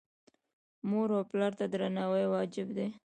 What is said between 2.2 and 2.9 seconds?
واجب دی